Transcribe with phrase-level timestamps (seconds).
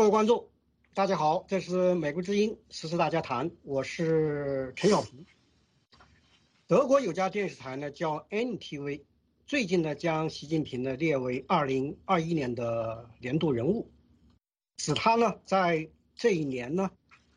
[0.00, 0.48] 各位观众，
[0.94, 5.26] 大家好，这是美国之音时事大家谈，我是陈小平。
[6.66, 9.02] 德国有家电视台呢叫 NTV，
[9.46, 13.90] 最近呢将习近平呢列为2021年的年度人物，
[14.78, 16.90] 使他呢在这一年呢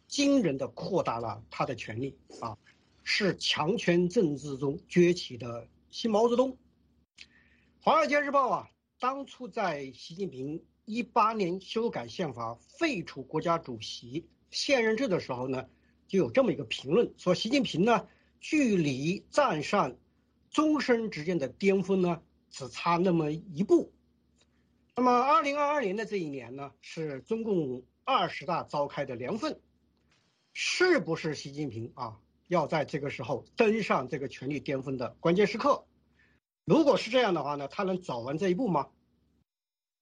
[0.08, 2.58] 惊人的扩大了他的权力啊，
[3.04, 6.52] 是强权政治中崛起的新毛泽东。
[7.82, 8.70] 《华尔街日报》啊，
[9.02, 10.64] 当初在习近平。
[10.86, 15.68] 一八年修改宪法、废除国家主席现任制的时候呢，
[16.08, 18.08] 就有这么一个评论，说习近平呢，
[18.42, 19.96] 距离站上
[20.50, 23.94] 终身职业的巅峰呢，只差那么一步。
[24.96, 29.60] 那么，二零二二年的这一年呢，是中共二十大召开的年份，
[30.52, 35.86] 是不是习近平啊，要在这个时候登上这个权力巅峰的关键时刻？
[36.66, 38.90] 如果是这样的话呢，他能走完这一步吗？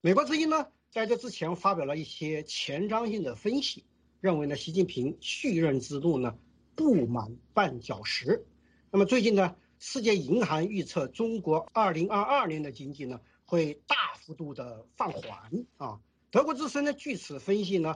[0.03, 3.85] 美国之音呢，在这之前发表了一些前瞻性的分析，
[4.19, 6.35] 认为呢，习近平续任之路呢，
[6.75, 8.43] 布满绊脚石。
[8.89, 15.99] 那么最近呢，世界银行预测中国2022年的经济呢，会大幅度的放缓啊。
[16.31, 17.95] 德国之声呢，据此分析呢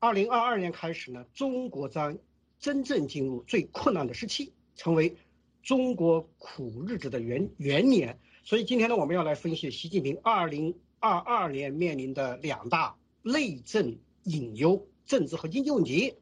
[0.00, 2.18] ，2022年开始呢，中国将
[2.58, 5.16] 真正进入最困难的时期，成为
[5.62, 8.20] 中国苦日子的元元年。
[8.44, 10.74] 所以今天呢，我们要来分析习近平20。
[11.00, 16.16] 二二年面临的两大内政隐忧、政治和经济问题，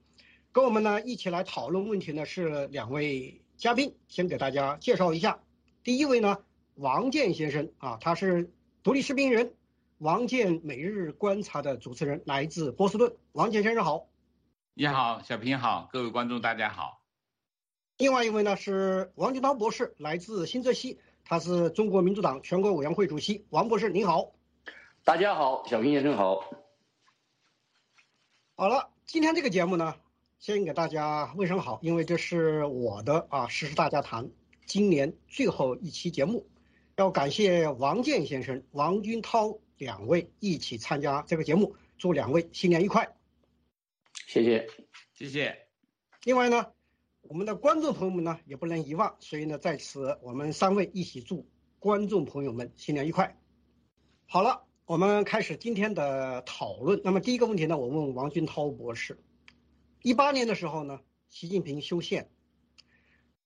[0.52, 5.40] 跟我们呢一起来讨论问题呢是两位嘉宾，先给大家介绍一下。
[5.82, 6.38] 第一位呢，
[6.74, 9.54] 王健先生啊，他是独立视频人，
[9.98, 13.16] 王健每日观察的主持人，来自波士顿。
[13.32, 14.08] 王健先生好，
[14.74, 17.00] 你好，小平好，各位观众大家好。
[17.96, 23.46] 另外一位呢是王军涛博士，来自新泽西，他是中国民主党全国委员会主席。
[23.48, 24.32] 王博士您好。
[25.06, 26.50] 大家好，小平先生好。
[28.56, 29.94] 好了，今天这个节目呢，
[30.40, 34.28] 先给大家问声好，因为这是我的啊，时事大家谈
[34.64, 36.48] 今年最后一期节目，
[36.96, 43.16] 要感谢王健先生、王军涛两位一起参加这个节目，祝两位新年愉快。
[44.26, 44.68] 谢谢，
[45.14, 45.68] 谢谢。
[46.24, 46.72] 另外呢，
[47.22, 51.46] 我们的观众朋友们呢也不能遗忘，所以呢，在此我们三位一起祝
[51.78, 53.38] 观众朋友们新年愉快。
[54.26, 54.65] 好了。
[54.86, 57.00] 我们开始今天的讨论。
[57.02, 59.18] 那么第一个问题呢，我问王军涛博士：
[60.02, 62.22] 一八年的时候呢，习近平修宪；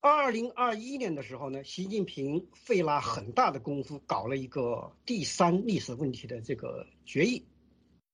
[0.01, 7.47] 二零二一年的时候呢，习近平费了很大的功夫搞了一个第三历史问题的这个决议。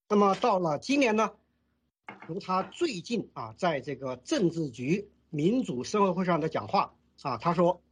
[0.09, 1.33] 那么到了今年呢，
[2.29, 7.83] 如他最近啊，在这个政治局民主生活会上的讲话啊，他说，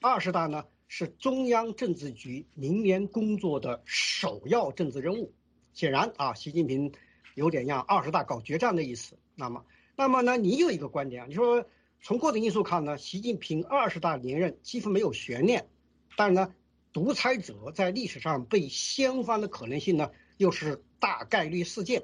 [0.00, 0.64] 二十大呢。
[0.92, 5.32] 是中央政治局明年工作的首要政治任务。
[5.72, 6.92] 显然啊，习近平
[7.36, 9.16] 有点像二十大搞决战的意思。
[9.36, 9.64] 那么，
[9.94, 10.36] 那么呢？
[10.36, 11.26] 你有一个观点啊？
[11.28, 11.64] 你说
[12.02, 15.68] 从各种因素看呢，习近平二十大连任几乎没有悬念，
[16.16, 16.52] 但是呢，
[16.92, 22.02] 独裁者在历史上被掀翻的可能性呢，又是大概率事件。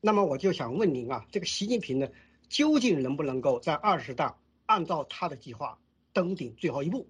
[0.00, 2.08] 那么我就想问您啊，这个习近平呢，
[2.48, 4.36] 究竟能不能够在二十大
[4.66, 5.78] 按照他的计划
[6.12, 7.08] 登顶最后一步？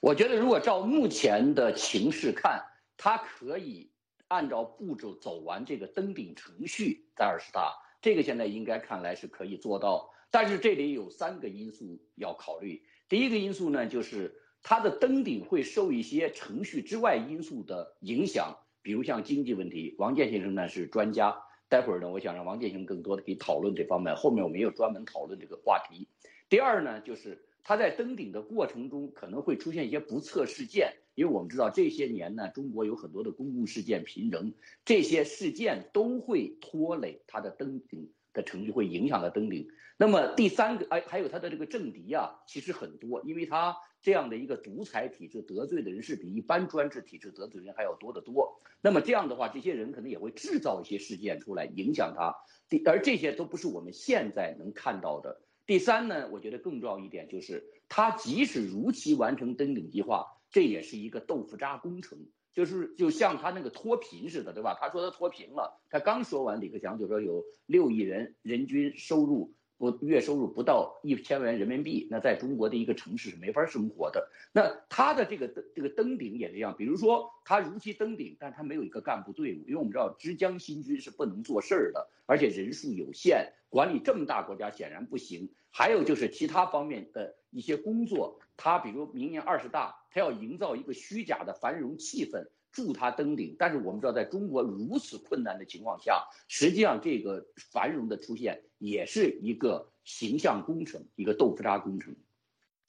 [0.00, 2.62] 我觉得，如果照目前的情势看，
[2.98, 3.90] 他可以
[4.28, 10.10] 按照步骤走完这个登顶程序，在二十大，这个现在应该看来是可以做到。
[10.30, 12.82] 但是这里有三个因素要考虑。
[13.08, 19.94] 第一个因素呢，就是他的登顶会受一些程序之外因素的影响，比如像经济问题。
[19.98, 21.34] 王健先生呢是专家，
[21.70, 24.14] 待会儿呢，我想让王健先生更多的可以讨论这方面。
[24.14, 26.06] 后面我们有专门讨论这个话题。
[26.50, 27.46] 第二呢，就是。
[27.64, 34.52] 他在登顶的过程中可能会出现一些不测事件，因为我们知道这些年呢，中国有很多的公共事件频仍，
[34.84, 39.66] 这些事件都会拖累他的登顶的程序，会影响他登顶。
[39.96, 48.60] 那么第三个，哎，还有他的这个政敌啊，其实很多，因为他这样的一个独裁体制得罪的人是比一般专制体制得罪人还要多得多。
[48.82, 52.34] 那么这样的话，这些人可能也会制造一些事件出来影响他，
[52.68, 55.40] 第而这些都不是我们现在能看到的。
[55.66, 62.18] 第三呢，我觉得更重要一点就是，他即使如期完成登顶计划，这也是一个豆腐渣工程，
[62.52, 64.76] 就是就像他那个脱贫似的，对吧？
[64.80, 69.54] 他说他脱贫了，他刚说完，李克强就说有六亿人人均收入。
[69.92, 74.28] 不，月收入不到一千万元人民币，那在中国的一个城市是没法生活的。
[74.52, 85.50] 那他的这个这个登顶也这样，比如说他如期登顶，但他没有一个干部队伍，因为我们知道浙江新军是不能做事儿的，而且人数有限，管理这么大国家显然不行。
[85.70, 92.46] 还有就是其他方面的一些工作，他比如明年二十大，他要营造一个虚假的繁荣气氛。
[92.74, 93.56] 助他登顶。
[93.58, 102.14] 但是我们知道，在中国如此困难的情况下，实际上这个繁荣的出现也是一个形象工程，一个豆腐渣工程。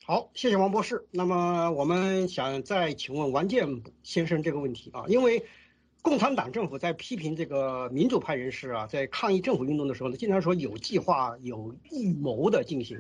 [0.04, 1.08] 好，谢谢王博士。
[1.12, 5.44] 那么我们想再请问王健先生这个问题啊，因为
[6.02, 13.00] 共产党政府在批评这个民主派人士啊，在抗议政府运动的时候呢，经常说有计划、有预谋的进行。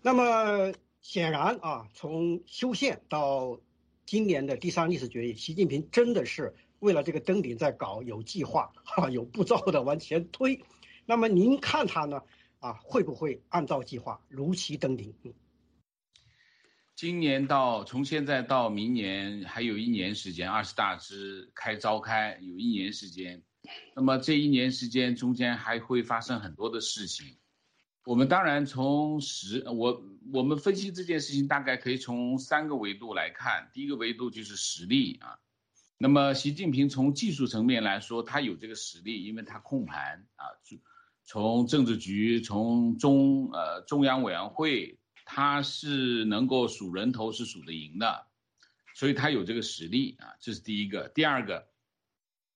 [0.00, 0.72] 那么
[1.02, 3.58] 显然啊，从修宪到
[4.06, 10.62] 今年的第三历史决议，习近平真的是为了这个登顶在搞有计划、哈 有步骤的往前推。
[11.06, 12.22] 那么您看他呢
[12.60, 15.14] 啊，会不会按照计划如期登顶？
[16.94, 23.42] 今年到从现在到明年还有一年时间，二十大之开召开有一年时间，
[23.96, 27.36] 那么这一年时间中间还会发生很多的事情。
[28.04, 33.70] 我们当然从实我我们分析这件事情大概可以从三个维度来看。
[33.72, 35.38] 第一个维度就是实力啊，
[35.98, 40.46] 那么习近平从技术层面来说，他有这个实力，因为他控盘啊，
[41.24, 44.98] 从政治局，从中呃中央委员会。
[45.26, 48.26] 他是能够数人头是数得赢的，
[48.94, 51.08] 所以他有这个实力啊，这是第一个。
[51.14, 51.66] 第二个，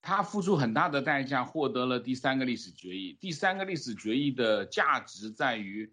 [0.01, 3.17] 他付出很大的代价获得了第三个历史决议。
[3.19, 5.91] 第三个历史决议的价值在于，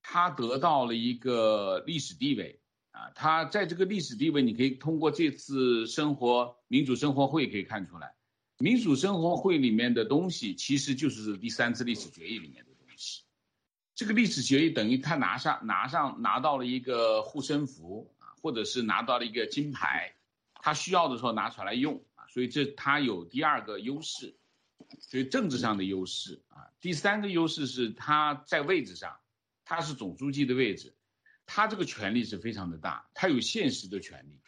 [0.00, 2.60] 他得到了一个历史地位
[2.92, 3.10] 啊。
[3.14, 8.14] 他在这个历史地位，你可以通过这次生活民主生活会可以看出来，
[8.58, 13.22] 民主生活会里面的东西其实就是第三次历史决议里面的东西。
[13.94, 20.14] 这个历史决议等于他拿上拿上拿到了一个护身符啊，或者是拿到了一个金牌，
[20.54, 24.34] 他需要的时候拿出来用，所以这他有第二个优势，
[25.00, 26.64] 所以政治上的优势啊。
[26.80, 29.14] 第三个优势是他在位置上，
[29.66, 30.96] 他是总书记的位置，
[31.44, 34.40] 他这个权力是非常的大，他有现实的权利，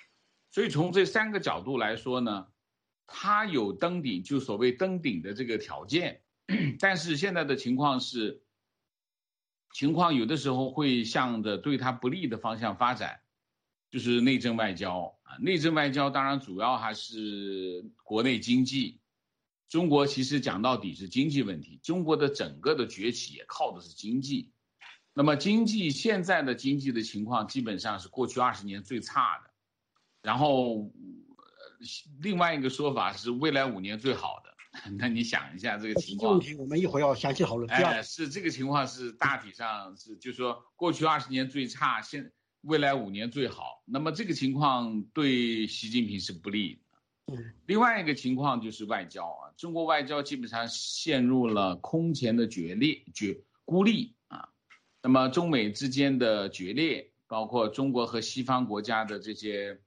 [0.50, 2.46] 所以从这三个角度来说呢，
[3.06, 6.22] 他有登顶就所谓登顶的这个条件，
[6.81, 8.40] 但是现在的情况是。
[9.72, 13.20] 情况有的时候会向着对他不利的方向发展，
[13.94, 15.37] 就是内政外交啊。
[15.38, 19.00] 内政外交当然主要还是国内经济。
[19.69, 24.52] 中国其实讲到底是经济问题，中国的整个的崛起也靠的是经济。
[25.12, 29.50] 那么经济现在的经济的情况基本上是过去二十年最差的，
[30.23, 30.91] 然后
[32.20, 34.52] 另外一个说法是未来五年最好的。
[34.99, 37.70] 那你想一下这个情况，问题我们一会儿要详细讨论。
[37.70, 42.32] 哎，是这个情况是大体上是，就是说过去二十年最差，现
[42.64, 43.82] 未来五年最好。
[43.84, 46.75] 那么这个情况对习近平是不利。
[47.26, 47.43] 的。
[47.66, 54.49] 另外一个情况就是外交啊，中国外交基本上陷入了空前的决裂、决孤立啊。
[55.02, 59.81] 那么中美之间的决裂，包括中国和西方国家的这些。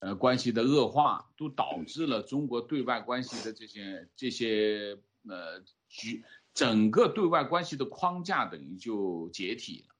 [0.00, 6.22] 呃，关系的恶化都导致了中国对外关系的这些这些呃局，
[6.52, 9.93] 整个对外关系的框架等于就解体了，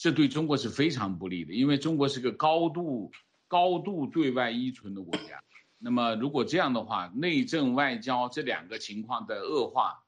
[0.00, 3.12] 这对中国是非常不利的，因为中国是个高度
[3.46, 5.44] 高度对外依存的国家。
[5.76, 10.02] 那么如果这样的话，内政外交这两个情况的恶化，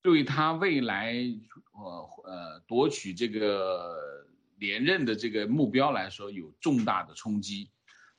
[0.00, 1.12] 对他未来
[1.72, 4.26] 呃呃夺取这个
[4.56, 7.68] 连任的这个目标来说有重大的冲击。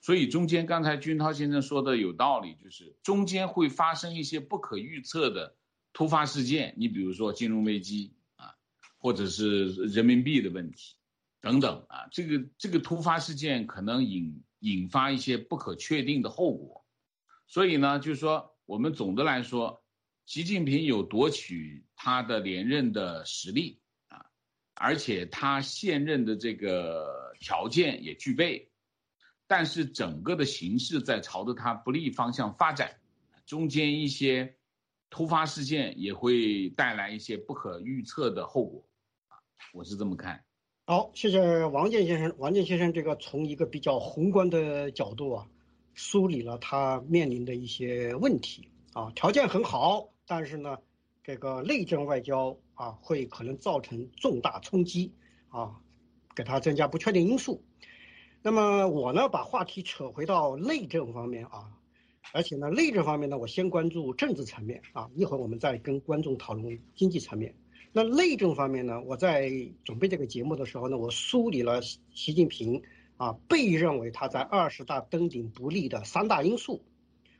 [0.02, 5.56] 所以中间刚才军涛先生说的有道理，就是中间会发生一些不可预测的
[5.92, 8.54] 突发事件，你比如说金融危机啊，
[9.00, 10.98] 或者是人民币的问题
[11.42, 16.86] 等等啊，这个这个突发事件可能引引发一些不可确定的后果。
[17.48, 19.84] 所以呢，就是说我们总的来说，
[20.26, 23.80] 习近平有夺取他的连任的实力
[24.10, 24.26] 啊，
[24.76, 28.70] 而且他现任的这个条件也具备。
[29.48, 33.00] 但是整个的形势在朝着他不利方向发展，
[33.48, 34.58] 中间一些
[35.10, 38.88] 突发事件也会带来一些不可预测的后果，
[39.30, 39.42] 啊，
[39.74, 40.46] 我是这么看。
[40.90, 42.34] 好，谢谢王健先生。
[42.40, 45.48] 王健先生这个从一个比较宏观的角度啊，
[45.94, 50.80] 梳理了他面临的一些问题啊，条件很好，但是呢，
[51.24, 55.14] 这个内政外交啊会可能造成重大冲击
[55.50, 55.80] 啊，
[56.36, 57.64] 给他增加不确定因素。
[58.42, 61.70] 那么我呢，把话题扯回到内政方面啊，
[62.34, 67.54] 而且呢，内政方面呢，我先关注政治层面啊，一会儿我们再跟观众讨论经济层面。
[67.92, 69.52] 那内政方面呢，我在
[69.84, 72.82] 准备这个节目的时候呢，我梳理了习近平
[73.18, 76.84] 啊被认为他在二十大登顶不利的三大因素，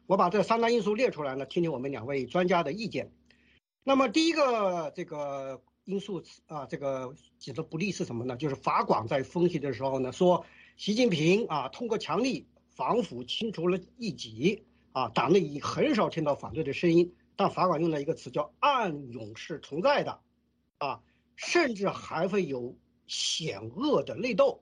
[0.08, 3.12] 我把这三大因素列出来呢，听听我们两位专家的意见。
[3.84, 8.36] 那么第一个这个因素啊，这个指的不利是什么呢？
[8.36, 10.46] 就是法广在分析的时候呢说。
[10.78, 14.64] 习近平啊，通过强力防腐清除了异己，
[14.94, 20.22] 啊，党内已很少听到反对的声音，但法官用了一个词叫“暗涌是存在的”，
[20.80, 21.02] 啊，
[21.36, 22.76] 甚至还会有
[23.08, 24.62] 险恶的内斗。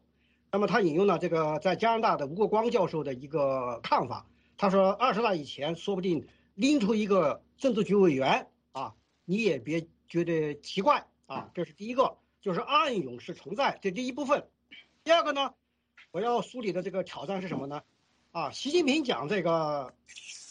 [0.52, 4.26] 那么他引用了这个在加拿大的吴国光教授的一个看法，
[4.58, 8.96] 他说二十大以前说不定拎出一个政治局委员啊，
[9.26, 11.52] 你也别觉得奇怪啊。
[11.54, 14.48] 这是第一个，就是暗涌是存在，这第一部分。
[15.04, 15.54] 第二个呢，
[16.12, 17.84] 我要梳理的这个挑战是什么呢？
[18.32, 19.94] 啊，习近平讲这个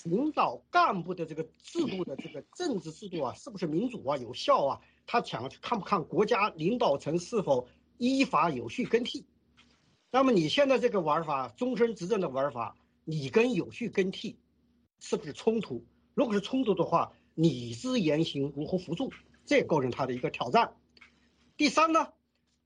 [0.04, 4.80] 领导干部的这个制度的这个政治制度啊，是不是民主啊、有效啊？
[5.06, 9.24] 他讲看不看国家领导层是否依法有序更替？
[10.10, 14.38] 那么你现在这个玩法，终身执政的玩法，你跟有序更替
[14.98, 15.84] 是不是冲突？
[16.14, 19.12] 如果是冲突的话，你之言行如何辅助？
[19.44, 20.74] 这也构成他的一个挑战。
[21.56, 22.08] 第三呢？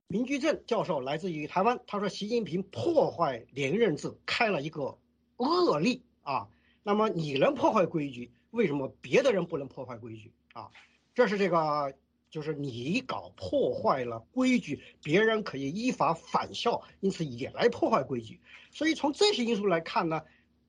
[0.08, 4.98] 明居正教授来自于台湾，他说习近平破坏连任制，开了一个。
[5.36, 6.48] 恶例啊，
[6.82, 10.68] 那么你能破坏规矩，为什么别的人不能破坏规矩啊？
[11.14, 11.94] 这是这个，
[12.30, 18.40] 就是你搞破坏了规矩，别人可以依法反校，因此也来破坏规矩。
[18.70, 20.22] 所以从这些因素来看呢，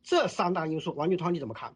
[0.03, 1.73] 这三大因素，王俊涛你怎么看？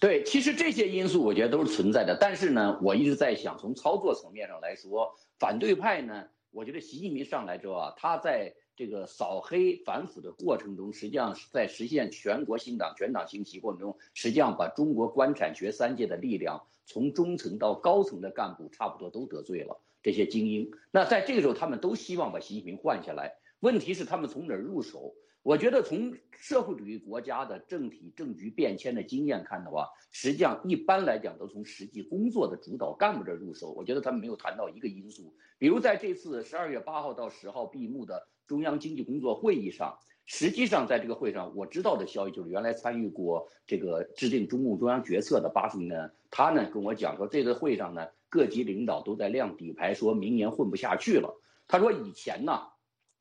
[0.00, 8.54] 对，其实这些因素我觉得都是存在的，但是呢，我一直在想，从操作层面上来说，反对派呢，我觉得习近平上来之后啊，他在。
[8.78, 20.70] 这个扫黑反腐的过程中，实际上是在实现全国新党全党兴起过程中，实际上把中国官产学三界的力量，从中层到高层的干部，差不多都得罪了这些精英。
[20.92, 23.34] 那在这个时候，他们都希望把习近平换下来。
[23.58, 25.12] 问题是他们从哪儿入手？
[25.42, 33.72] 我觉得从社会主义国家的政体政局变迁的经验看的话，实际上一般来讲都从实际工作的主导干部这入手。
[33.72, 51.40] 我觉得他们没有谈到一个因素，比如在这次十二月八号到十号闭幕的中央经济工作会议上，实际上在这个会上我知道的消息就是，原来参与过这个制定中共中央决策的巴书呢，他呢跟我讲说，这个会上呢各级领导都在亮底牌，说明年混不下去了。
[51.68, 52.62] 他说以前呢。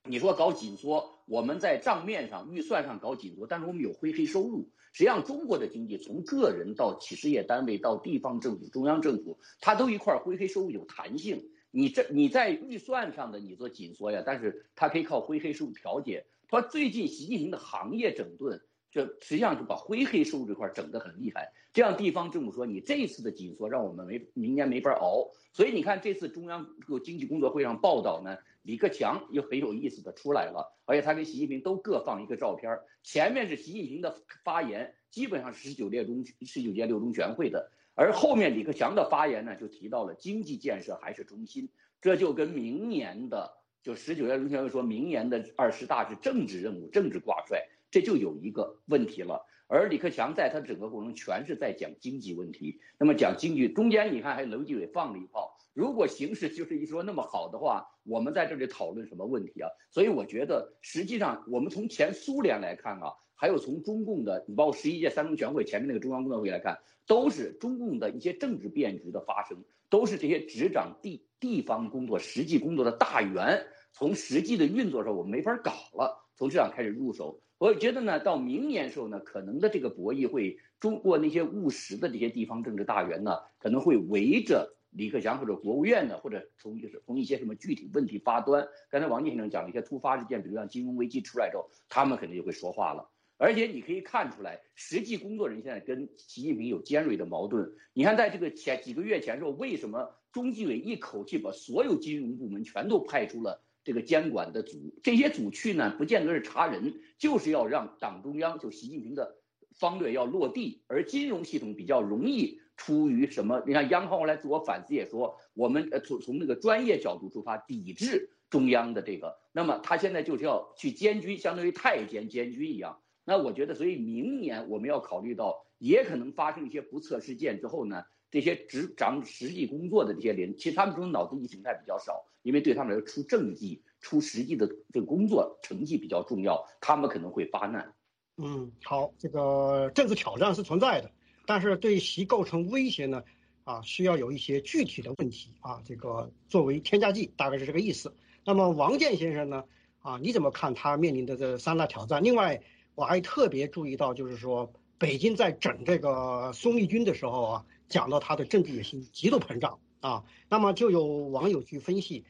[0.10, 4.70] 你说搞紧缩，我们在账面上、预算上搞紧缩，但是我们有灰黑收入。
[4.94, 11.44] 实际上，中国的经济从个人到企事业单位到地方政府、中央政府，它都一块灰黑收入有弹性。
[11.78, 16.26] 你这你在预算上的你做紧缩呀，但是它可以靠灰黑收入调节。
[16.48, 21.54] 他最近习近平的行业整顿，这实际上就把灰黑收入这块整得很厉害。
[21.72, 25.30] 这样地方政府说你这次的紧缩让我们没明年没法熬。
[25.54, 28.36] 所以你看这次中央个经济工作会上报道呢。
[28.64, 41.68] 李克强又很有意思的出来了，而且他跟习近平都各放一个照片前面是习近平的发言，基本上是十九届中十九届六中全会的，而后面李克强的发言呢，就提到了经济建设还是中心，
[42.00, 49.44] 这就跟明年的就十九届中全会说明年的二十大是政治任务、政治挂帅，这就有一个问题了。
[49.68, 55.58] 而李克强在他整个过程全是在讲经济问题，那么讲经济中间你看还有楼继伟放了一炮。
[55.74, 59.70] 如果形势就是一说那么好的话，我们在这里讨论什么问题啊？
[59.92, 73.64] 所以我觉得，实际上我们从前苏联来看啊，还有从中共的，你包括十一届三中全会前面那个中央工作会议来看，都是中共的一些政治变局的发生，都是这些执掌地地方工作、实际工作的大员，
[73.94, 77.40] 从实际的运作上我们没法搞了，从这样开始入手。
[77.60, 84.74] 我觉得呢，到明年时候呢，可能的这个博弈会，中国那些务实的这些地方政治大员呢，可能会围着。
[84.92, 88.66] 李克强或者国务院呢，或者从就是从一些什么具体问题发端。
[88.90, 93.08] 刚才王先生讲了一些突发事件，比如像金融危机出来之后，他们肯定就会说话了。
[93.38, 97.72] 而且你可以看出来，实际工作人现在跟习近平有尖锐的矛盾。
[97.94, 104.94] 你看，在这个前几个月前时候，为什么中纪委一口气把所有金融部门全都派出了这个监管的组？
[105.04, 109.38] 这些组去呢，不见得是查人，就是要让党中央就习近平的
[109.80, 112.60] 方略要落地，而金融系统比较容易。
[112.80, 113.64] 出于什么？
[113.66, 119.36] 你看央行后来自我反思也说，我们呃从从那个专业角度出发，抵制中央的这个。
[119.52, 123.02] 那么他现在就是要去监军，相当于太监监军一样。
[123.28, 137.94] 那我觉得，所以明年我们要考虑到，也可能发生一些不测事件之后呢，这些执掌实际工作的这些人，其实他们这种脑子意识形态比较少，因为对他们来说出政绩、出实际的这个工作成绩比较重要，他们可能会发难。
[138.38, 141.12] 嗯，好，这个政治挑战是存在的。
[141.46, 143.24] 但是对其构成威胁呢，
[143.66, 148.16] 啊，需要有一些具体的问题啊，这个作为添加剂，大概是这个意思。
[148.46, 149.66] 那么王健先生呢，
[150.00, 152.24] 啊，你怎么看他面临的这三大挑战？
[152.24, 152.62] 另外，
[152.98, 160.24] 我还特别注意到，就是说北京在整这个孙立军的时候啊，讲到他的政治野心极度膨胀啊。
[160.50, 162.26] 那么就有网友去分析，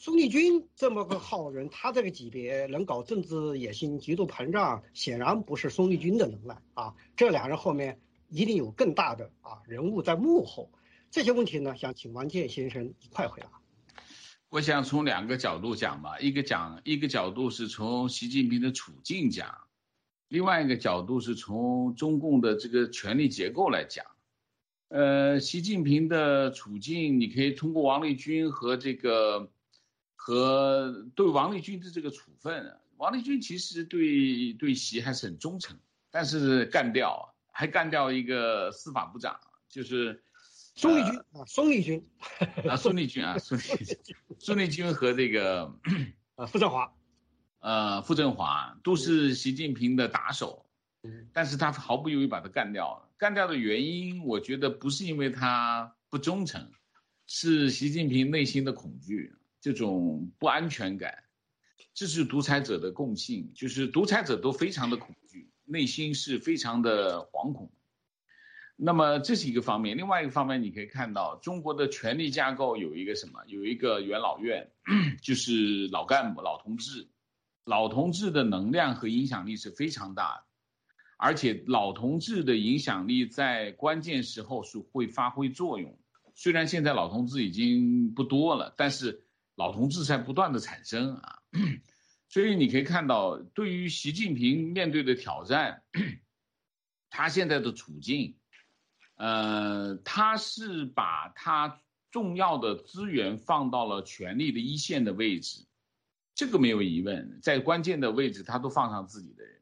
[0.00, 6.92] 孙立军这么个好人，他这个级别能搞政治野心、极度膨胀，显然不是孙立军的能耐啊。
[7.14, 10.68] 这俩人后面一定有更大的啊人物在幕后。
[11.12, 13.48] 这些问题呢，想请王健先生一块回答。
[14.48, 19.56] 我想从两个角度讲吧，一个讲一个角度是从习近平的处境讲，
[20.32, 24.04] 另外一个角度是从中共的这个权力结构来讲。
[24.88, 29.48] 呃，习近平的处境，你可以通过王立军和这个。
[30.24, 35.76] 和对王立军的这个处分，王立军其实对对习还是很忠诚，
[36.12, 40.22] 但是干掉还干掉一个司法部长，就是
[40.76, 42.08] 孙立军啊，孙立军
[42.68, 43.96] 啊，孙立军啊，孙立军，
[44.38, 45.74] 孙立军和这个
[46.36, 46.94] 呃傅政华，
[47.62, 50.66] 呃傅政华都是习近平的打手，
[51.32, 53.08] 但是他毫不犹豫把他干掉了。
[53.16, 56.70] 干掉的原因，我觉得不是因为他不忠诚，
[57.26, 59.34] 是习近平内心的恐惧。
[59.60, 61.22] 这种不安全感，
[61.94, 67.70] 这是独裁者的共性，就是独裁者都非常的恐惧，内心是非常的惶恐。
[68.74, 73.40] 那么这是一个方面，另外一个方面你可以看到，中国的权力架构有一个什么？
[73.46, 74.68] 有一个元老院，
[75.22, 77.06] 就是老干部、老同志，
[77.64, 80.44] 老同志的能量和影响力是非常大的，
[81.16, 85.98] 而且老同志的影响力在关键时候是会发挥作用。
[86.34, 89.24] 虽然现在老同志已经不多了，但是。
[89.54, 91.42] 老同志在不断的产生啊，
[92.30, 95.82] 所以你可以看到，对于习近平面对的挑战，
[97.10, 98.38] 他现在的处境，
[99.16, 105.66] 呃，他是把他重要的资源放到了权力的一线的位置，
[106.34, 109.60] 这个没有疑问，在关键的位置他都放上自己的人，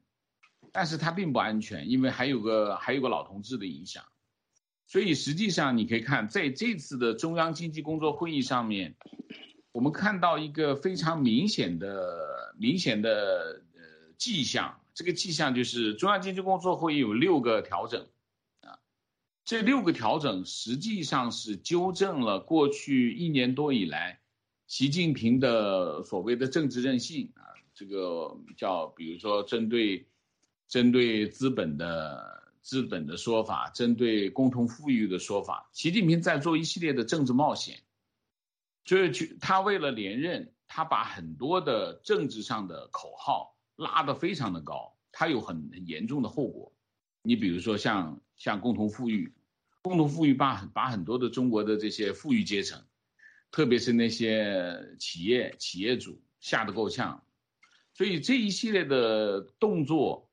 [0.72, 4.04] 但是他并不安全，因为还有个还有个老同志的影响，
[4.86, 8.96] 所以实际上你可以看，在这次的中央经济工作会议上面。
[9.72, 18.04] 我们看到一个非常明显的、明显的呃迹象，这个迹象就是中央经济工作会议有六个调整，
[18.62, 18.80] 啊，
[19.44, 24.19] 这六个调整实际上是纠正了过去一年多以来
[24.70, 27.42] 习近平的所谓的政治任性啊，
[27.74, 30.06] 这个叫比如说针对
[30.68, 37.80] 针对资本的资本的说法，针对共同富裕的说法，习近平在做一系列的政治冒险。
[38.84, 46.72] 就是去他为了连任，他把很多的政治上的口号拉得非常的高，他有很严重的后果。
[47.24, 49.34] 你比如说像像共同富裕，
[49.82, 52.80] 共同富裕把把很多的中国的这些富裕阶层，
[53.50, 57.24] 特别是那些企业企业主吓得够呛。
[57.94, 60.30] 所以这一系列的动作，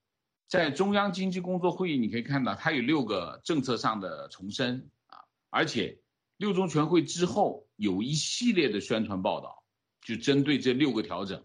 [0.48, 6.00] 在中央经济工作会议你可以看到，它有六个政策上的重申啊，而且。
[6.38, 9.64] 六中全会之后有一系列的宣传报道，
[10.04, 11.44] 就针对这六个调整，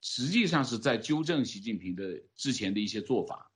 [0.00, 3.52] 实际上是在纠正习近平的之前的一些做法。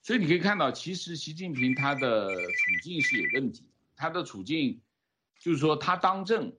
[0.00, 2.52] 所以你可以看到，其实习近平他的处
[2.84, 3.72] 境是有问题的。
[3.96, 4.80] 他的处境
[5.42, 6.54] 就是说，他当政，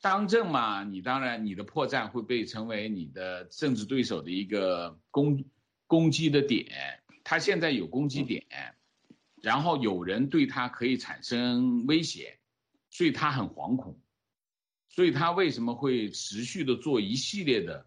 [0.00, 5.44] 当政嘛，你当然你的破绽会被成为你的政治对手的一个攻
[5.86, 6.66] 攻击的点。
[7.22, 8.44] 他现在有攻击点。
[9.42, 12.38] 然后有人对他可以产生威胁，
[12.90, 13.98] 所以他很惶恐，
[14.90, 17.86] 所以他为什么会持续的做一系列的，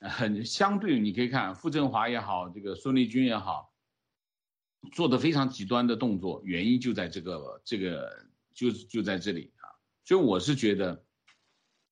[0.00, 3.70] 很相对，你可以看傅政华也好，这个孙立军也好，
[4.92, 8.24] 做的非常极端的动作，原因就在这个这个
[8.58, 9.70] 就就在这里啊，
[10.04, 11.04] 所以我是觉得，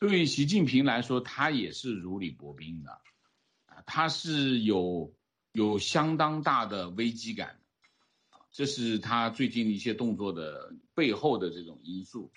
[0.01, 2.91] 对于习近平来说，他也是如履薄冰的，
[3.67, 5.15] 啊，他是有
[5.53, 7.61] 有相当大的危机感。
[8.51, 12.33] 这是他最近一些动作的背后的这种因素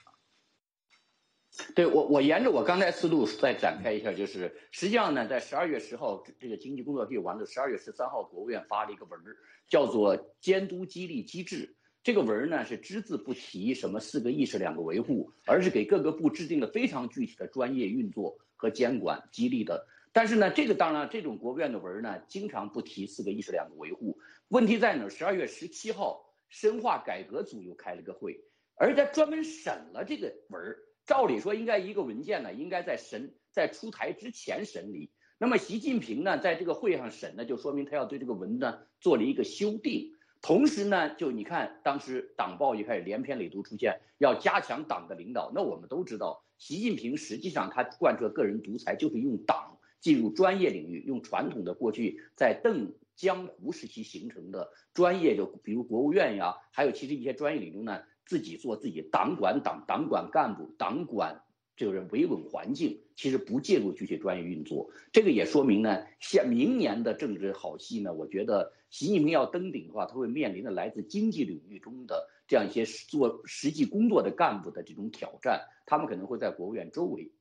[1.73, 9.19] 对我，我沿着我刚才思路再展开一下，就是实际上呢，在十二月十号这个经济工作会完了，十二月十三号，国务院发了一个文，
[9.67, 11.75] 叫做《监督激励机制》。
[12.01, 19.85] 这个文儿呢是只字不提什么四个意识、两个维护，而是给各个部制定了非常具体的专业运作和监管激励的。
[20.11, 24.17] 但是呢，这个当然，这种国务院的文儿呢，经常不提四个意识、两个维护。
[24.47, 25.09] 问题在哪儿？
[25.09, 28.39] 十二月十七号，深化改革组又开了个会，
[28.75, 30.79] 而且专门审了这个文儿。
[31.05, 35.11] 照理说，应该一个文件呢，应该在审在出台之前审理。
[35.37, 40.11] 那么，习近平呢，在这个会上审呢，就说明他要对这个文呢做了一个修订。
[40.41, 45.51] 同时呢，就你看，当时党报一开始连篇累牍出现，要加强党的领导。
[45.53, 52.93] 那我们都知道，习近平实际上他贯彻个人独裁，就是用党进入专业领域，用传统的过去在邓。
[53.19, 61.43] 江湖时期形成的专业，就比如国务院呀，还有其实一些专业领域呢，自己做自己，党管党，党管干部，党管
[61.75, 64.89] 就是维稳环境，其实不介入具体专业运作。
[65.11, 77.31] 这个也说明呢，像明年的政治好戏呢，我觉得习近平要登顶的话，他会面临着来自经济领域中的这样一些做实际工作的干部的这种挑战，他们可能会在国务院周围。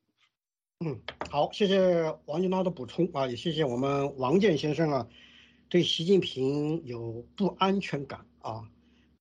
[0.81, 5.09] 嗯，好，谢谢王金涛的补充啊，也谢谢我们王健先生啊，
[5.69, 8.69] 对习近平有不安全感啊，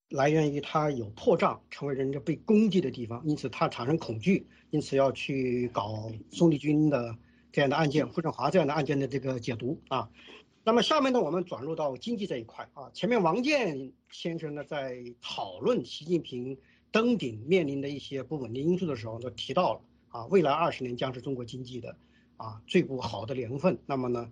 [0.10, 7.18] 来源于他有破绽，成为人家被攻击的地方，因此他产生恐惧，因此要去搞宋立军的
[7.52, 10.10] 这样的案件，傅政华这样的案件的这个解读啊。
[10.68, 16.58] 那么下面呢，我们转入到经济这一块啊，前面王健先生呢在讨论习近平
[16.92, 19.82] 登顶面临的一些不稳定因素的时候，呢提到了。
[20.10, 21.96] 啊，未来二十年将是中国经济的
[22.36, 23.80] 啊最不好的年份。
[23.86, 24.30] 那么呢，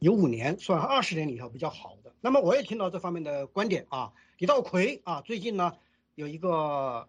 [0.00, 2.12] 有五年算二十年里头比较好的。
[2.20, 4.12] 那么我也听到这方面的观点啊。
[4.36, 5.72] 李稻葵啊，最近呢
[6.16, 7.08] 有一个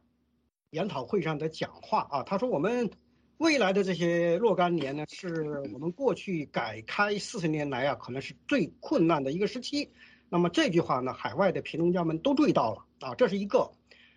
[0.69, 2.89] 研讨会上的讲话啊，他说我们
[3.39, 9.89] 未来的这些若干年呢，是我们过去改开四十年来啊，可能是最困难的一个时期。
[10.27, 13.71] 那么这句话呢，海外的评论家们都注意到了啊，这是一个。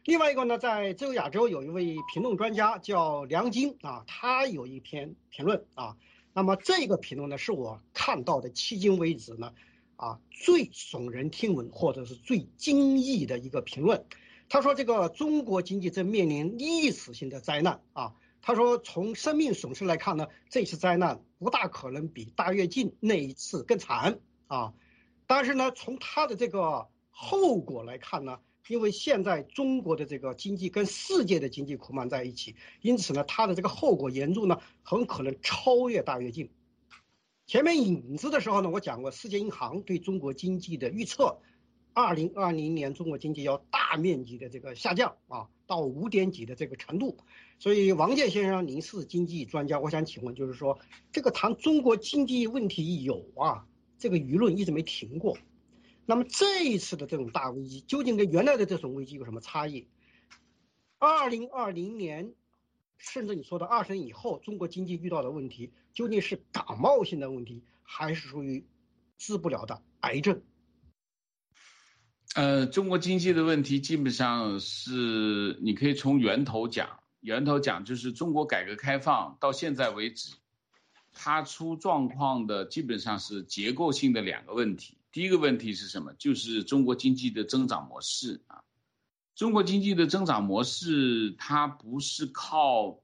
[0.07, 5.97] 另外一个呢，在自由亚洲有一位评论专家叫梁晶啊，他有一篇评论啊，
[6.35, 9.53] 那么这个评论呢，是我看到的迄今为止呢，
[9.95, 14.05] 啊最耸人听闻或者是最惊异的一个评论。
[14.49, 24.75] 他说这个中国经济正面临历史性的灾难啊，他说从生命损失来看呢，这次灾难不大可能比大跃进那一次更惨啊，
[25.27, 28.39] 但是呢，从他的这个后果来看呢。
[28.69, 36.49] 因为现在中国的这个经济跟世界的经济捆绑在一起，因此呢，它的这个后果严重呢，很可能超越大跃进。
[37.45, 41.41] 前面引子的时候呢，我讲过世界银行对中国经济的预测，
[41.93, 47.17] 二零二零年中国经济要大面积的这个下降啊，到五点几的这个程度。
[47.59, 50.79] 所以王健先生，您是经济专家，我想请问，就是说
[51.13, 53.67] 这个谈中国经济问题有啊，
[53.99, 55.39] 这个舆论一直没停过。
[56.05, 59.87] 那么这一次的这种大危机，究竟跟原来的这种危机有什么差异？
[60.99, 62.35] 二零二零年，
[62.99, 68.67] 甚至你说的二十年以后，中国经济遇到的问题，究竟是感冒性的问题，还是属于
[69.17, 70.43] 治不了的癌症？
[72.35, 76.89] 呃，中国经济的问题基本上是你可以从源头讲，
[77.21, 80.33] 源头讲就是中国改革开放到现在为止，
[81.13, 84.97] 它出状况的基本上是结构性的两个问题。
[85.13, 86.15] 第一个问题是什么？
[86.15, 88.65] 就是中国经济的增长模式啊，
[89.35, 92.99] 中国经济的增长模式它不是靠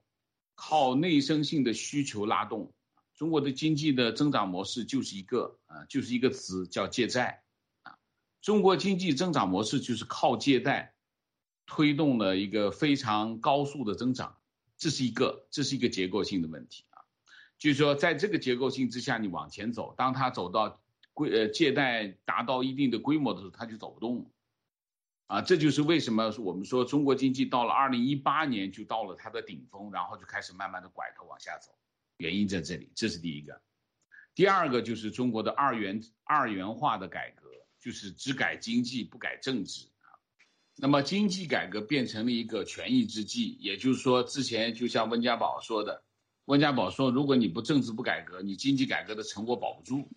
[0.55, 2.73] 靠内生性的需求拉动，
[3.15, 7.43] 中国的经济的增长模式就是一个啊，就是一个词叫借债，
[8.41, 10.93] 中国经济增长模式就是靠借贷
[11.65, 14.37] 推动了一个非常高速的增长，
[14.77, 17.03] 这是一个这是一个结构性的问题啊，
[17.57, 20.79] 就是说在这个结构性之下你往前走，当它走到。
[21.11, 24.25] 规呃借贷达到一定的规模的时候，它就走不动了，
[25.27, 31.71] 啊，这就是为什么我们说中国经济到了二零一八年就到了它的顶峰，然后就开始慢慢的拐头往下走，
[32.19, 33.59] 原因在这里，这是第一个。
[34.33, 37.48] 第二个就是中国的二元二元化的改革，
[37.79, 40.13] 就是只改经济不改政治啊。
[40.75, 46.03] 那么经济改革变成了一个权宜之计，也就是说之前就像温家宝说的，
[46.45, 50.09] 温家宝说如果你不政治不改革，你经济改革的成果保不住。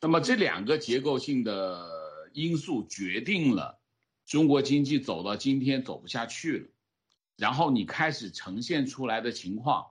[0.00, 1.86] 那么这两个结构性的
[2.32, 3.78] 因素决定了
[4.26, 6.68] 中国经济走到今天走不下去了，
[7.36, 9.86] 然后你开始呈现出来的情况，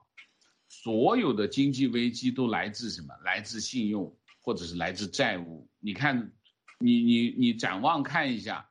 [0.68, 3.14] 所有的经济危机都来自什么？
[3.24, 5.68] 来自信用或者是来自债务。
[5.78, 6.32] 你看，
[6.82, 8.70] 你你你展望看一下，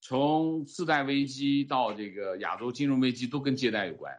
[0.00, 4.18] 从次贷危机到这个亚洲金融危机都跟借贷有关，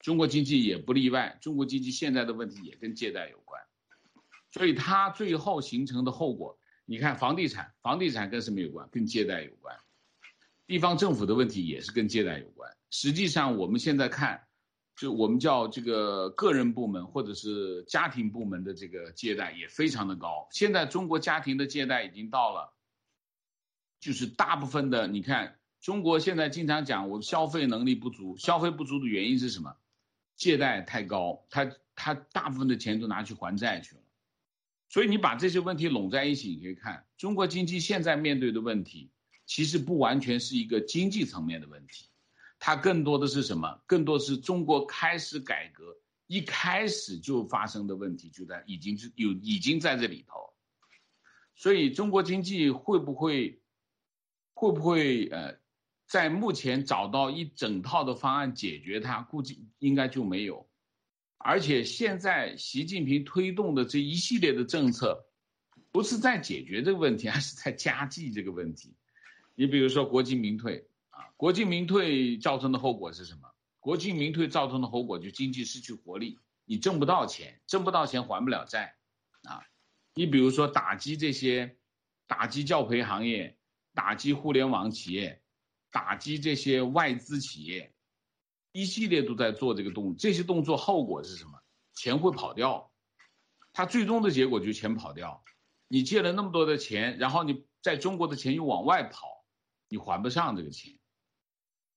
[0.00, 1.38] 中国经济也不例外。
[1.40, 3.60] 中国经济现在的问题也跟借贷有关。
[4.50, 8.86] 所以它最后形成的后果，你看房地产，房地产跟什么有关？
[8.92, 9.74] 跟借贷有关。
[10.66, 12.70] 地方政府的问题也是跟借贷有关。
[12.90, 14.42] 实际上我们现在看，
[14.96, 20.46] 就我们叫这个个人部门或者是家庭部门的这个借贷也非常的高。
[20.50, 22.70] 现在中国家庭的借贷已经到了，
[24.02, 29.72] 就是大部分的，你看中国现在经常讲我消费能力不足，消费不足的原因是什么？
[30.34, 34.02] 借贷太高，他他大部分的钱都拿去还债去了。
[34.88, 39.08] 所以你把这些问题拢在一起，你可以看中国经济现在面对的问题，
[39.46, 42.08] 其实不完全是一个经济层面的问题，
[42.58, 43.80] 它更多的是什么？
[43.86, 50.52] 更多是中国开始改革一开始就发生的问题，就在已经是有已经在这里头。
[51.54, 53.61] 所以中国经济会不会
[54.62, 55.58] 会不会呃，
[56.06, 59.20] 在目前找到一整套的方案解决它？
[59.22, 60.68] 估计应该就没有。
[61.36, 65.26] 而且现在习近平推动的这一系列的政策，
[65.90, 68.94] 不是在解决这个问题，而是在加剧这个问题。
[69.56, 73.50] 你比如说国进民退啊，国进民退造成的后果是什么？
[73.80, 78.94] 国进民退造成的后果就经济失去活力，你挣不到钱，挣不到钱还不了债，
[79.42, 79.66] 啊，
[80.14, 81.76] 你比如说打击这些，
[82.28, 83.58] 打击教培行业，
[83.94, 85.42] 打击互联网企业，
[85.90, 87.94] 打击这些外资企业，
[88.72, 91.60] 一系列都在做这个动作，这些动作后果是什么？
[91.94, 92.92] 钱会跑掉，
[93.72, 95.44] 它最终的结果就钱跑掉，
[95.88, 99.30] 你借了那么多的钱，然后你在中国的钱又往外跑。
[99.88, 100.98] 你还不上这个钱，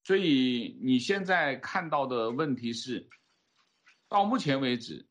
[0.04, 3.10] 所以你现在看到的问题是，
[4.10, 5.08] 到目前为止，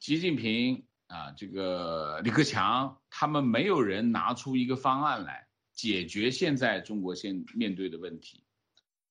[0.00, 5.47] 习近平啊，这个李克强他们没有人拿出一个方案来
[5.78, 8.42] 解决现在中国现面对的问题，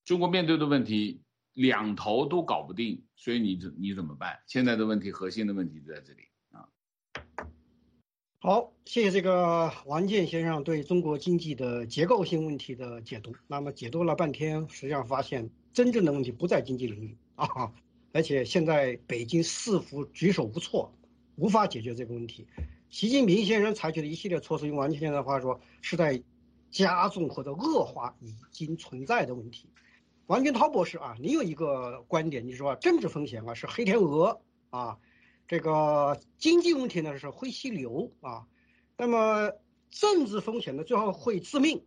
[0.04, 1.22] 中国面对的问题
[1.54, 4.38] 两头都搞不定，所以你怎你怎么办？
[4.46, 6.68] 现在的问题核心的问题就在这里啊。
[8.40, 13.34] 好，谢谢这个王健先生对中国经济的结构性问题的解读。
[13.46, 17.72] 那么解读了半天，实际上发现真正的问题不在经济领域啊，
[18.12, 20.94] 而且现在北京似乎举手无措，
[21.36, 22.46] 无法解决这个问题。
[22.90, 26.22] 习近平先生采取的一系列措施，用王健先生的话说，是在
[26.70, 29.68] 加重或者恶化已经存在的问题。
[30.26, 34.98] 王军涛博士啊，你有一个观点，你说政治风险啊是黑天鹅啊。
[35.46, 38.46] 这个经济问题呢是灰犀牛啊，
[38.98, 39.50] 那么
[39.88, 41.86] 政治风险呢最后会致命，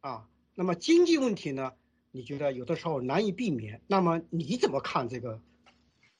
[0.00, 1.72] 啊，那么经济问题呢，
[2.12, 3.82] 你觉得有的时候难以避免？
[3.88, 5.40] 那么你怎么看这个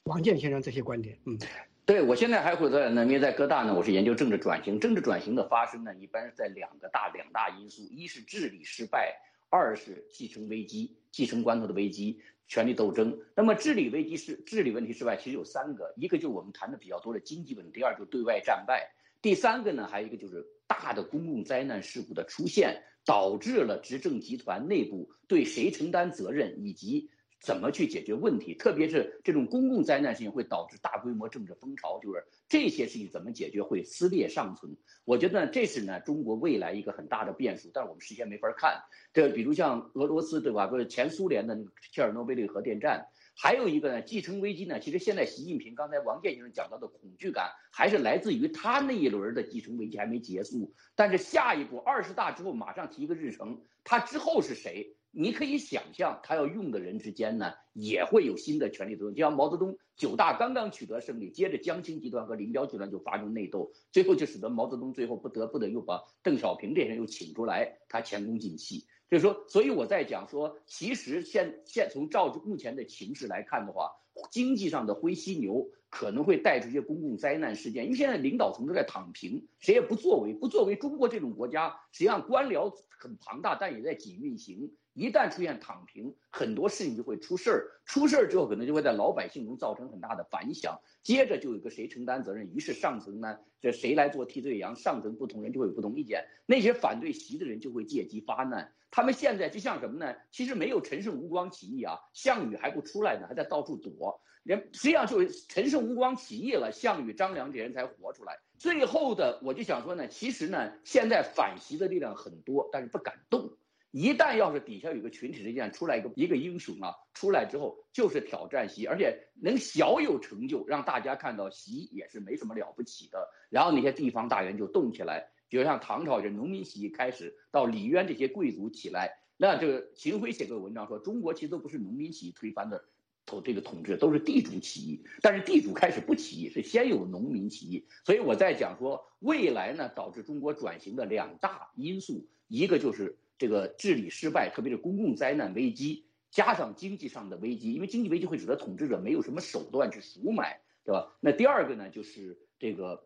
[0.03, 1.17] 王健先生这些观点？
[1.23, 1.39] 嗯，
[1.85, 9.15] 对我现在还会在呢，因为在哥大呢，我是研究政治转型，政治转型的发生呢，一般是在两个大两大因素，一是治理失败，
[9.51, 12.19] 二是继承危机，继承关头的危机。
[12.47, 27.09] 权力斗争，那么治理危机是治理问题之外，其实有三个，一个就是我们谈的比较多的经济问题，第二就是对外战败，第三个呢，还有一个就是大的公共灾难事故的出现，导致了执政集团内部对谁承担责任以及。
[27.45, 28.55] 怎么去解决问题？
[28.55, 34.75] 特别是这种公共灾难性会导致大规模政治风潮，就是这些事情怎么解决会撕裂上层。
[35.03, 38.81] 我觉得这是呢中国未来一个很大的变数，但是我们事先没法看。
[39.13, 40.65] 这比如像俄罗斯对吧？
[40.65, 41.55] 不是前苏联的
[41.93, 43.05] 切尔诺贝利核电站，
[43.37, 44.79] 还有一个呢继承危机呢。
[44.79, 50.73] 其实现在习近平刚才王健先生讲到的恐惧感，还是来自于他那一轮的继承危机还没结束。
[50.95, 54.94] 但是下一步二十大之后马上提一个日程，他之后是谁？
[55.17, 59.15] 你可以想象，他要用的人之间呢，也会有新的权力斗争。
[59.15, 68.85] 就像毛泽东九大刚刚取得胜利，接着江青集团和林彪集团就发生内斗，最后就使得毛泽东最后不得不的又把邓小平这些人又请出来，他前功尽弃。
[69.09, 73.89] 就是说，所以我在讲说，其实现现从照目前的情势来看的话，
[74.31, 80.75] 经济上的灰犀牛可能会带出一些公共灾难事件，因为现在领导层都在躺平，谁也不作为，不作为。
[80.75, 84.73] 中国这种国家，实际上官僚很庞大，但也在紧运行。
[84.95, 87.67] 一旦出现躺平，很多事情就会出事儿。
[87.85, 90.79] 出事儿之后，可能就会在老百姓中造成很大的反响。
[91.03, 94.73] 接着就有个谁承担责任，于是上层呢，这谁来做替罪羊？
[94.73, 96.25] 上层不同人就会有不同意见。
[96.45, 98.73] 那些反对习的人就会借机发难。
[98.89, 100.15] 他们现在就像什么呢？
[100.31, 104.21] 其实没有陈胜吴广起义啊，项羽还不出来呢，还在到处躲。
[104.43, 108.39] 人实际上就是陈胜吴广起义了，项羽、张良这人才活出来。
[108.57, 113.57] 最后的我就想说呢，其实呢，现在反习的力量很多，但是不敢动。
[113.95, 123.25] 一旦要是底下有个群体之间出来一个一个英雄啊，出来之后就是挑战习，而且能小有成就，让大家看到习也是没什么了不起的。
[123.49, 132.83] 然后那些地方大员就动起来，比如像唐朝这农民起义开始，到李渊这些贵族起来，那这个秦晖写个文章说，中国其实都不是农民起义推翻的
[133.25, 135.05] 统这个统治，都是地主起义。
[135.21, 137.87] 但是地主开始不起义，是先有农民起义。
[138.03, 143.17] 所以我在讲说，未来呢导致中国转型的两大因素，一个就是。
[143.37, 151.15] 这个治理失败，特别是公共灾难危机，加上经济上的危机，因为经济危机会使得统治者没有什么手段去赎买，对吧？
[151.19, 153.05] 那第二个呢，就是这个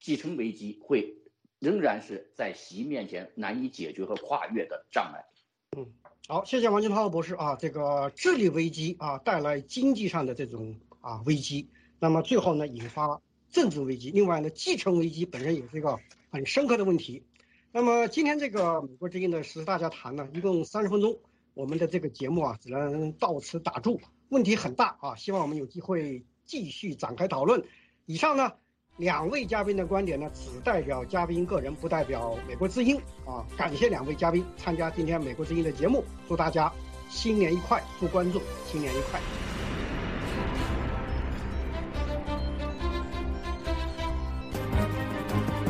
[0.00, 1.16] 继承危机会
[1.58, 5.24] 仍然是在习面前难以解决和跨越的障碍。
[5.76, 5.86] 嗯，
[6.26, 15.98] 好，谢谢王金涛博士啊，这个治理危机啊带来经济上的这种啊危机，那么最后呢引发政治危机，另外呢继承危机本身也是一个
[16.30, 17.22] 很深刻的问题。
[17.76, 21.14] 那么今天这个美国之音的是大家谈呢，一共三十分钟，
[21.52, 27.62] 我们的这个节目啊只能到此打住，问题很大啊，希望我们有机会继续展开讨论。
[28.06, 28.50] 以上呢
[28.96, 33.44] 两位嘉宾的观点呢只代表嘉宾个人，不代表美国之音啊。
[33.58, 36.72] 感谢两位嘉宾参加今天美国之音的节目，祝大家
[37.10, 39.20] 新年愉快，祝观众新年愉快。